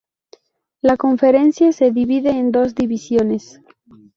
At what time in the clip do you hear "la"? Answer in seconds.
0.81-0.97